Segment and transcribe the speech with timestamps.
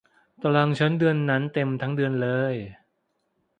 [0.41, 2.55] ตารางงานฉันเดือนนั้นเต็มทั้งเดือนเลย